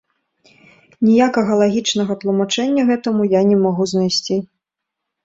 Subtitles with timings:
[1.07, 4.35] Ніякага лагічнага тлумачэння гэтаму я не магу знайсці.